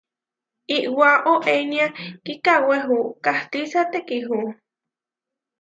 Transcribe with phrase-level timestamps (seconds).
[0.77, 1.87] Iwá ohoénia
[2.25, 4.39] kíkawéhu katisá thekíhu.